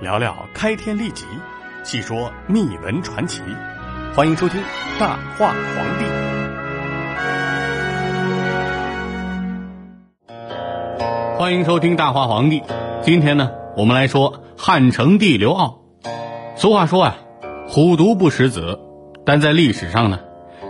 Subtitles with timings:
[0.00, 1.26] 聊聊开天立即，
[1.84, 3.42] 细说秘闻传奇。
[4.14, 4.58] 欢迎收听
[4.98, 6.04] 《大话皇帝》。
[11.38, 12.60] 欢迎收听《大话皇帝》。
[13.02, 15.74] 今天呢，我们来说汉成帝刘骜。
[16.56, 17.16] 俗话说啊，
[17.68, 18.80] 虎毒不食子，
[19.26, 20.20] 但在历史上呢，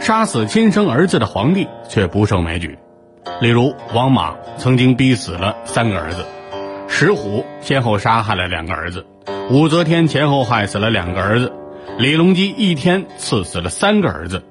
[0.00, 2.78] 杀死亲生儿子的皇帝却不胜枚举。
[3.40, 6.26] 例如，王莽曾经逼死了三个儿子，
[6.96, 9.04] 石虎先后杀害了两个儿子，
[9.50, 11.52] 武则天前后害死了两个儿子，
[11.98, 14.44] 李隆基一天赐死了三个儿子。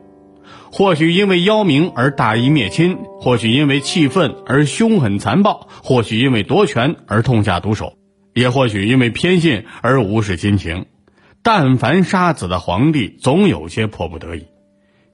[0.69, 7.93] 或许因为邀名而大义灭亲，或许因为气愤而凶狠残暴，或许因为夺权而痛下毒手，
[8.33, 10.87] 也或许因为偏信而无视亲情。
[11.43, 14.47] 但凡杀子的皇帝，总有些迫不得已。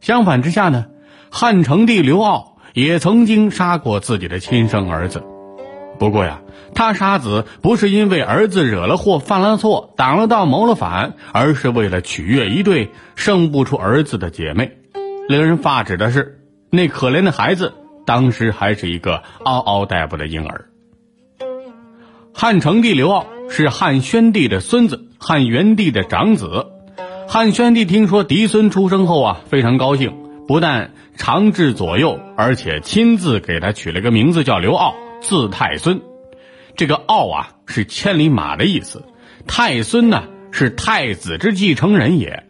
[0.01, 0.87] 相反之下呢，
[1.29, 5.23] 汉成帝刘骜也曾经杀过自己的亲生儿子。
[5.99, 6.39] 不过呀，
[6.73, 14.77] 他杀子不是因为儿子惹了祸、犯了错、挡了道、谋了反，而是为了取悦一对生不出儿子的姐妹。
[15.27, 16.39] 令人发指的是，
[16.71, 17.73] 那可怜的孩子
[18.05, 20.65] 当时还是一个嗷嗷待哺的婴儿。
[22.33, 25.05] 汉成帝刘骜是汉宣帝的孙子。
[25.21, 26.67] 汉元帝的长子，
[27.27, 30.13] 汉宣帝听说嫡孙出生后啊，非常高兴，
[30.47, 36.01] 不但长治左右，而且亲自给他取了个名字叫刘骜，字太孙。
[36.75, 39.03] 这个傲啊是千里马的意思，
[39.47, 42.45] 太孙呢是太子之继承人也。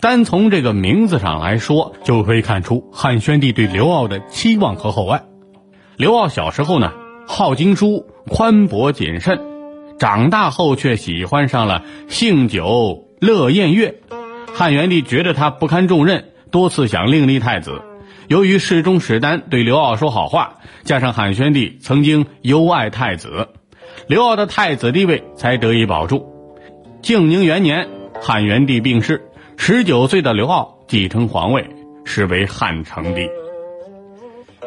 [0.00, 5.22] 单从这个名字上来说，就可以看出汉宣帝对刘骜的期望和厚爱。
[5.96, 6.92] 刘骜小时候呢，
[7.26, 9.40] 好经书，宽博谨慎。
[9.98, 13.94] 长大后却喜欢上了性酒乐宴乐，
[14.52, 17.82] 汉元帝觉得他不堪重任，多次想另立太子。
[18.32, 23.48] 由于侍中史丹对刘骜说好话，加上汉宣帝曾经优爱太子，
[24.06, 26.26] 刘骜的太子地位才得以保住。
[27.02, 27.86] 静宁元年，
[28.22, 29.20] 汉元帝病逝，
[29.58, 31.68] 十九岁的刘骜继承皇位，
[32.06, 33.28] 是为汉成帝。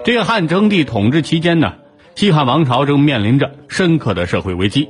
[0.04, 1.74] 这个汉成帝统治期间呢，
[2.14, 4.88] 西汉王朝正面临着深刻的社会危机。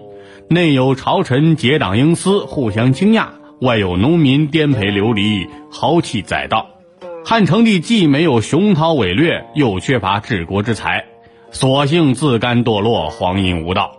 [0.50, 3.23] 内有朝臣结党营私，互相倾轧；
[3.61, 6.67] 外有农民颠沛流离，豪气载道。
[7.28, 11.06] 汉成帝既没有雄韬伟略，又缺乏治国之才，
[11.50, 13.94] 索性自甘堕落，荒淫无道。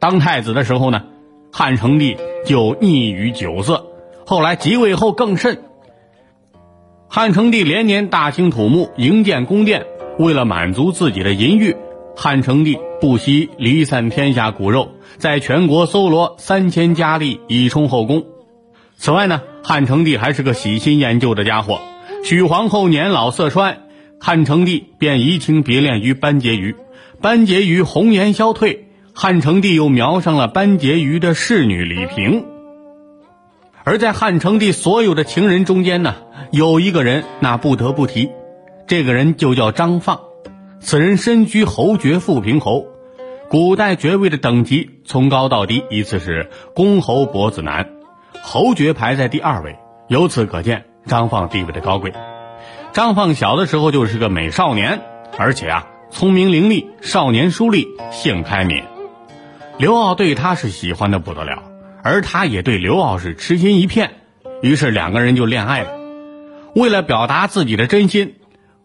[0.00, 1.04] 当太子的时候呢，
[1.52, 3.84] 汉成帝就溺于酒色；
[4.26, 5.62] 后来即位后更甚。
[7.08, 9.86] 汉成帝连年大兴土木，营建宫殿，
[10.18, 11.76] 为了满足自己的淫欲。
[12.16, 18.24] 汉成帝不惜离散天下骨肉，在全国搜罗三千佳丽以充后宫。
[18.96, 21.78] 此外呢，汉成帝还是个喜新厌旧的家伙。
[22.24, 23.80] 许皇后年老色衰，
[24.18, 26.74] 汉成帝便移情别恋于班婕妤。
[27.20, 32.46] 班婕妤红颜消退，汉成帝又瞄上了班婕妤的侍女李萍。
[33.84, 36.14] 而在汉成帝所有的情人中间呢，
[36.50, 38.30] 有一个人那不得不提，
[38.86, 40.18] 这个人就叫张放。
[40.80, 42.86] 此人身居侯爵富平侯，
[43.50, 47.86] 古代爵位的等级从高到低依次是公侯伯子男，
[48.42, 49.76] 侯爵排在第二位。
[50.08, 52.12] 由此可见张放地位的高贵。
[52.92, 55.00] 张放小的时候就是个美少年，
[55.36, 58.82] 而且啊聪明伶俐，少年疏立，性开敏。
[59.78, 61.62] 刘骜对他是喜欢的不得了，
[62.02, 64.12] 而他也对刘骜是痴心一片，
[64.62, 65.90] 于是两个人就恋爱了。
[66.74, 68.34] 为了表达自己的真心。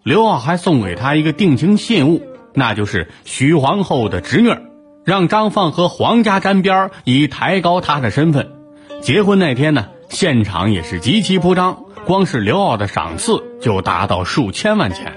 [0.02, 4.56] 刘骜还送给他一个定情信物，那就是徐皇后的侄女，
[5.04, 8.50] 让张放和皇家沾边，以抬高他的身份。
[9.02, 15.14] 结婚那天呢，现场也是极其铺张，光是刘骜的赏赐就达到数千万钱。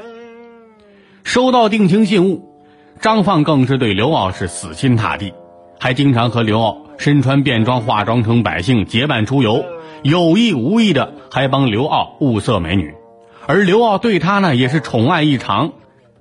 [1.25, 2.45] 收到定情信物，
[3.01, 5.33] 张放更是对刘骜是死心塌地，
[5.81, 9.65] 还经常和刘骜身穿便装，化妆成百姓结伴出游，
[10.03, 12.95] 有意无意的还帮刘骜物色美女。
[13.47, 15.73] 而刘骜对他呢也是宠爱异常，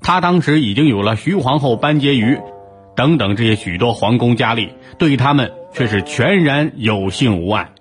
[0.02, 2.42] 他当时已经有了徐皇后班婕妤，
[2.96, 7.72] 等等这些许多皇宫佳丽，对他们却是全然有幸无爱。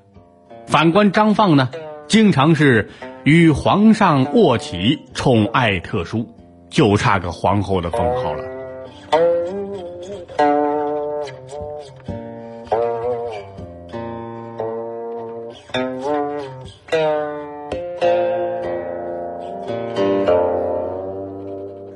[0.70, 1.68] 反观张放呢，
[2.06, 2.90] 经常是
[3.24, 6.28] 与皇上卧起，宠爱特殊，
[6.70, 8.44] 就差个皇后的封号了。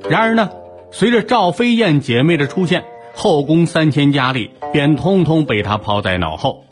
[0.09, 0.49] 然而呢，
[0.91, 2.83] 随着赵飞燕姐妹的出现，
[3.13, 6.65] 后宫三千佳丽便通通被他抛在脑后。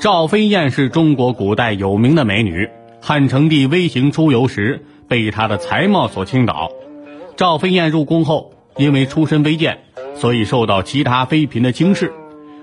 [0.00, 2.70] 赵飞燕是中国古代有名的美女，
[3.02, 6.70] 汉成帝微行出游时被她的才貌所倾倒。
[7.36, 9.80] 赵飞燕入宫后，因为出身卑贱，
[10.14, 12.14] 所以受到其他妃嫔的轻视。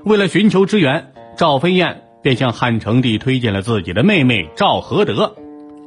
[0.04, 5.36] 为了寻求支援，赵飞燕便向汉成帝推荐了自己的妹妹赵合德。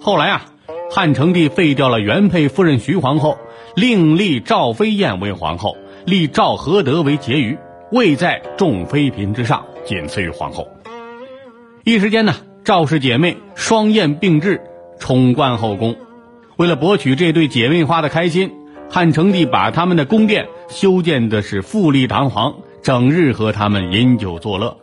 [0.01, 0.45] 后来啊，
[0.93, 3.37] 汉成帝废掉了原配夫人徐皇后，
[3.75, 5.77] 另立赵飞燕为皇后，
[6.07, 7.59] 立赵合德为婕妤，
[7.91, 10.65] 位在众妃嫔之上，仅次于皇后。
[11.83, 14.61] 一时间呢，赵氏姐妹双燕并至，
[14.99, 15.97] 宠冠后宫。
[16.59, 18.53] 为了博取这对姐妹花的开心，
[18.91, 24.77] 汉成帝把他们的宫殿修建的是富丽堂皇，整日和他们饮酒作乐。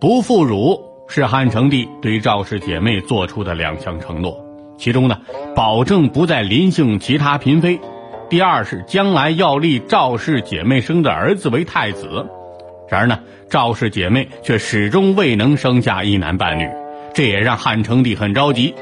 [0.00, 4.44] 不负辱是汉成帝对赵氏姐妹做出的两项承诺，
[4.76, 5.20] 其中呢，
[5.54, 7.78] 保证不再临幸其他嫔妃；
[8.28, 12.26] 第二是将来要立赵氏姐妹生的儿子为太子。
[12.90, 16.68] 然而呢，赵氏姐妹却始终未能生下一男半女，
[17.14, 18.74] 这也让汉成帝很着急。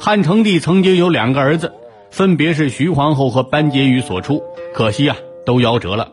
[0.00, 1.74] 汉成帝曾经有两个儿子，
[2.10, 4.42] 分别是徐皇后和班婕妤所出，
[4.72, 6.12] 可惜啊，都夭折了。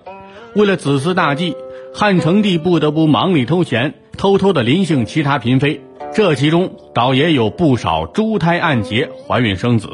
[0.55, 1.55] 为了子嗣大计，
[1.93, 5.79] 汉成帝不得不忙里偷闲，偷偷的临幸其他嫔妃。
[6.13, 9.87] 这其中倒也有不少珠胎暗结，怀孕生子。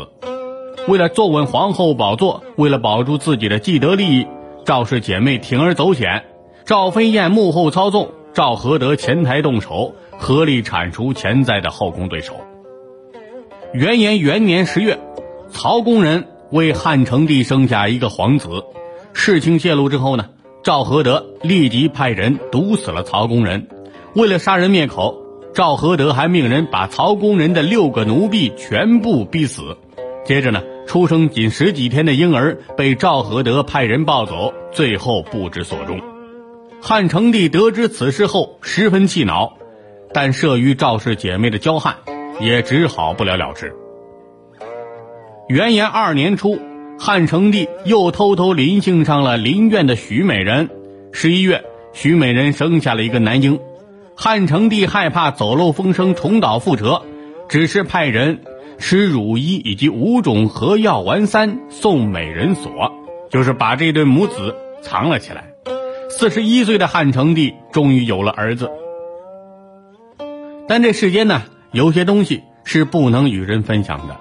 [0.88, 4.26] 为了坐稳皇后宝座，为了保住自己的既得利益，
[4.66, 6.24] 赵氏姐妹铤而走险。
[6.66, 12.36] 赵飞燕幕后操纵，赵合德前台动手，合力铲除潜在的后宫对手。
[13.74, 14.98] 元延元年十月，
[15.52, 18.64] 曹公人为汉成帝生下一个皇子。
[19.12, 20.30] 事情泄露之后呢，
[20.64, 23.68] 赵合德立即派人毒死了曹公人。
[24.16, 25.18] 为了杀人灭口，
[25.54, 29.76] 赵合德还命人把曹公人的六个奴婢全部逼死。
[30.24, 36.00] 接着呢，出生仅十几天的婴儿被赵合德派人抱走，最后不知所终。
[36.86, 39.54] 汉成帝得知此事后十分气恼，
[40.14, 41.96] 但慑于赵氏姐妹的娇悍，
[42.42, 43.74] 也只好不了了之。
[45.48, 46.60] 元延二年初，
[47.00, 50.70] 汉成帝又偷偷临幸上了林苑的许美人。
[51.14, 51.64] 十一月，
[51.94, 53.58] 许美人生下了一个男婴。
[54.14, 57.02] 汉成帝害怕走漏风声重蹈覆辙，
[57.48, 58.42] 只是派人
[58.78, 62.92] 施乳衣以及五种合药丸三送美人所，
[63.30, 65.53] 就是把这对母子藏了起来。
[66.16, 68.70] 四十一岁的汉成帝终于有了儿子，
[70.68, 74.16] 但这世间呢，有些东西是不能与人分享的。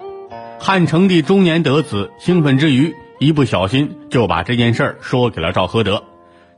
[0.59, 6.03] 汉成帝中年得子，兴奋之余，一不小心就把这件事儿说给了赵合德。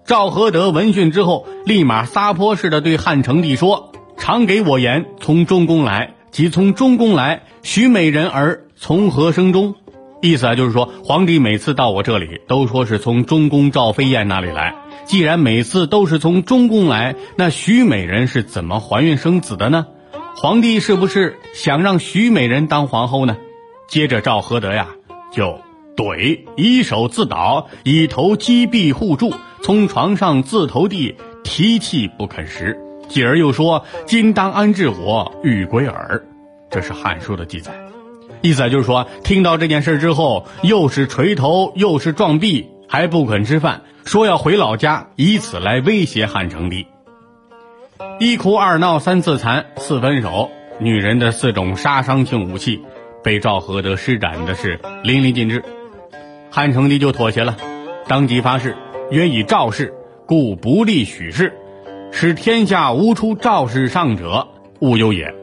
[0.04, 7.42] 赵合德闻讯之后，立马撒泼似的对汉成帝说：“常给我言，从中宫来，即从中宫来。
[7.64, 9.75] 许美人儿从何生中？”
[10.22, 14.76] 意思啊，就是说皇帝每次到我这里，都说是从中宫赵飞燕那里来。
[15.05, 19.87] 既然每次都是从中宫来，那徐美人是怎么怀孕生子的呢？
[20.37, 23.37] 皇帝是不是想让徐美人当皇后呢？
[23.87, 24.88] 接着赵合德呀
[25.31, 25.58] 就
[25.96, 29.32] 怼，以手自倒，以头击壁护住，
[29.62, 31.14] 从床上自投地，
[31.44, 32.79] 提气不肯食。
[33.08, 36.25] 继而又说：“今当安置我，欲归耳。”
[36.70, 37.73] 这是《汉书》的记载，
[38.41, 43.82] 意思就是说，听到这件事之后，又是捶头，又是撞壁，还不肯吃饭。
[44.05, 46.87] 说要回老家，以此来威胁汉成帝。
[48.20, 50.49] 一哭二闹三自残四分手，
[50.79, 52.81] 女人的四种杀伤性武器
[53.25, 55.64] 被赵合德施展的是淋漓尽致。
[56.52, 57.56] 汉成帝就妥协了，
[58.06, 58.76] 当即发誓：
[59.11, 59.93] 愿以赵氏，
[60.25, 61.52] 故不立许氏，
[62.12, 64.46] 使天下无出赵氏上者，
[64.79, 65.34] 勿忧也。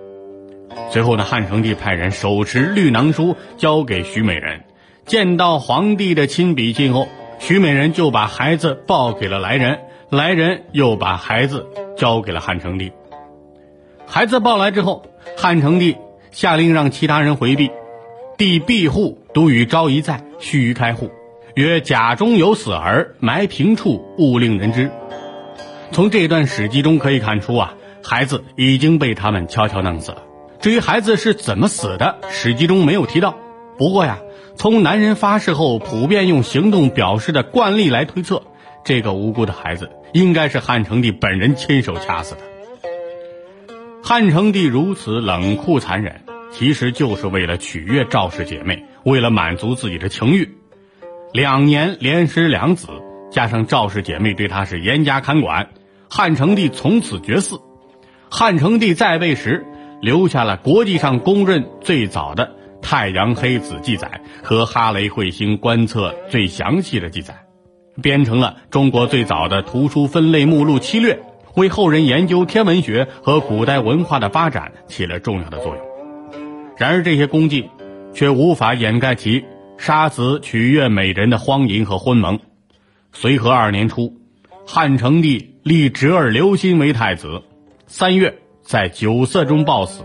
[0.89, 4.61] 随后呢，汉成帝派人手持绿囊书交给徐美人，
[5.05, 7.09] 见到皇帝的亲笔信后。
[7.41, 9.79] 徐美人就把孩子抱给了来人，
[10.11, 11.65] 来人又把孩子
[11.97, 12.91] 交给了汉成帝。
[14.05, 15.03] 孩子抱来之后，
[15.35, 15.97] 汉成帝
[16.29, 17.71] 下令让其他人回避，
[18.37, 21.09] 帝闭户，独与昭仪在，须臾开户，
[21.55, 24.91] 曰：“甲中有死儿，埋平处，勿令人知。”
[25.91, 30.21] 从这段史记中可以看出啊，孩子已经被他们悄悄弄死了。
[30.59, 33.35] 至于孩子是怎么死的，史记中没有提到。
[33.81, 34.19] 不过呀。
[34.55, 38.43] 从男人发誓后普遍用行动表示的惯例来推测，
[38.85, 42.41] 这个无辜的孩子应该是汉成帝本人亲手掐死的。
[44.03, 46.21] 汉成帝如此冷酷残忍，
[46.51, 50.57] 其实就是为了取悦赵氏姐妹，为了满足自己的情欲。
[51.33, 52.87] 两年连失两子，
[53.31, 55.69] 加上赵氏姐妹对他是严加看管，
[56.07, 57.59] 汉成帝从此绝嗣。
[58.29, 59.65] 汉成帝在位时，
[60.01, 62.57] 留下了国际上公认最早的。
[62.81, 67.35] 太阳黑子记载和哈雷彗星观测最详细的记载，
[68.01, 71.13] 编成了中国最早的图书分类目录《七略》，
[71.55, 75.85] 为后人研究天文学和古代文化的发展起了重要的作用。
[76.77, 77.69] 然而，这些功绩
[78.13, 79.45] 却无法掩盖其
[79.77, 82.39] 杀死取悦美人的荒淫和昏蒙。
[83.13, 84.17] 随和二年初，
[84.65, 87.43] 汉成帝立侄儿刘歆为太子，
[87.85, 90.03] 三月在酒色中暴死。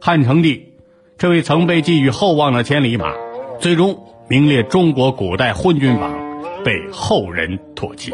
[0.00, 0.71] 汉成帝，
[1.22, 3.14] 这位曾被寄予厚望的千里马
[3.60, 6.12] 最终名列中国古代昏君榜
[6.64, 8.12] 被后人唾弃。